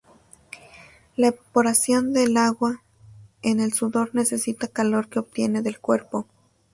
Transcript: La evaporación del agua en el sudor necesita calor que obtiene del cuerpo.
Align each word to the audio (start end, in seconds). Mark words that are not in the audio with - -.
La 1.15 1.27
evaporación 1.27 2.11
del 2.11 2.35
agua 2.35 2.81
en 3.43 3.59
el 3.59 3.71
sudor 3.73 4.15
necesita 4.15 4.67
calor 4.67 5.09
que 5.09 5.19
obtiene 5.19 5.61
del 5.61 5.79
cuerpo. 5.79 6.25